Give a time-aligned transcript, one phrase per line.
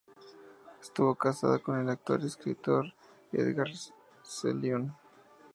[0.81, 2.91] Estuvo casada con el actor y escritor
[3.31, 3.67] Edgar
[4.23, 4.91] Selwyn.